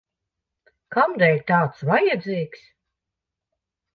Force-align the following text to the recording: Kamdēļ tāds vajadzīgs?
Kamdēļ 0.95 1.35
tāds 1.51 1.83
vajadzīgs? 1.91 2.63